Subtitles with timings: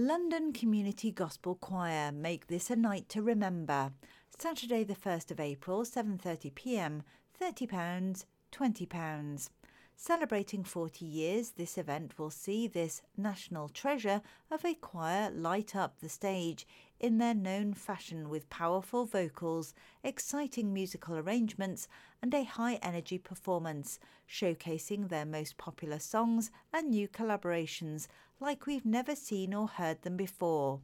[0.00, 3.90] London Community Gospel Choir make this a night to remember.
[4.38, 7.02] Saturday the 1st of April, 7:30 p.m.
[7.42, 9.48] £30, £20.
[10.00, 15.98] Celebrating 40 years, this event will see this national treasure of a choir light up
[15.98, 16.68] the stage
[17.00, 19.74] in their known fashion with powerful vocals,
[20.04, 21.88] exciting musical arrangements,
[22.22, 23.98] and a high energy performance,
[24.30, 28.06] showcasing their most popular songs and new collaborations
[28.38, 30.80] like we've never seen or heard them before.